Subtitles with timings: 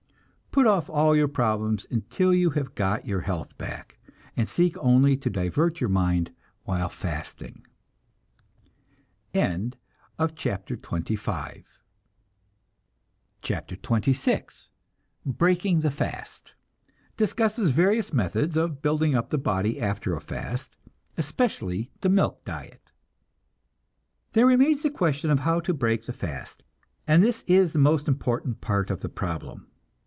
[0.53, 3.97] Put off all your problems until you have got your health back,
[4.35, 6.33] and seek only to divert your mind
[6.65, 7.65] while fasting.
[9.33, 9.77] CHAPTER
[10.75, 11.63] XXVI
[15.25, 16.53] BREAKING THE FAST
[17.15, 20.75] (Discusses various methods of building up the body after a fast,
[21.15, 22.89] especially the milk diet.)
[24.33, 26.61] There remains the question of how to break the fast,
[27.07, 29.67] and this is the most important part of the problem.